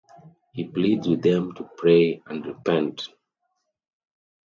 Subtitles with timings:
[0.53, 3.07] He pleads with them to pray and repent.